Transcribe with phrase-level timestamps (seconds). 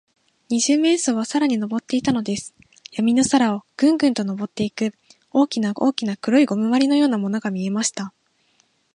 [0.49, 2.55] 二十面相は空にのぼっていたのです。
[2.91, 4.95] やみの空を、ぐんぐんとのぼっていく、
[5.29, 8.11] 大きな大きな黒いゴムまりのようなものが見えました。